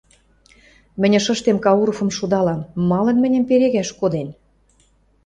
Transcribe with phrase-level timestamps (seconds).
[1.01, 4.27] Мӹнь ышыштем Кауровым шудалам: малын мӹньӹм перегӓш коден?